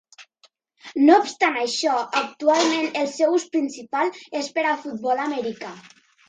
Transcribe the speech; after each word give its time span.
No 1.01 1.17
obstant 1.23 1.59
això, 1.63 1.97
actualment 2.21 2.89
el 3.03 3.11
seu 3.17 3.37
ús 3.41 3.45
principal 3.57 4.11
és 4.41 4.51
per 4.57 4.65
al 4.71 4.81
futbol 4.87 5.23
americà. 5.29 5.71